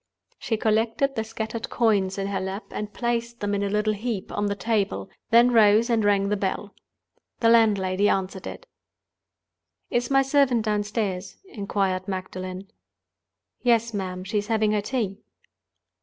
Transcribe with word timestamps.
She 0.39 0.57
collected 0.57 1.13
the 1.13 1.23
scattered 1.23 1.69
coins 1.69 2.17
in 2.17 2.25
her 2.25 2.39
lap, 2.41 2.63
and 2.71 2.91
placed 2.91 3.39
them 3.39 3.53
in 3.53 3.61
a 3.61 3.69
little 3.69 3.93
heap 3.93 4.31
on 4.31 4.47
the 4.47 4.55
table, 4.55 5.11
then 5.29 5.51
rose 5.51 5.91
and 5.91 6.03
rang 6.03 6.29
the 6.29 6.35
bell. 6.35 6.73
The 7.39 7.49
landlady 7.49 8.09
answered 8.09 8.47
it. 8.47 8.65
"Is 9.91 10.09
my 10.09 10.23
servant 10.23 10.65
downstairs?" 10.65 11.37
inquired 11.45 12.07
Magdalen. 12.07 12.71
"Yes, 13.61 13.93
ma'am. 13.93 14.23
She 14.23 14.39
is 14.39 14.47
having 14.47 14.71
her 14.71 14.81
tea." 14.81 15.21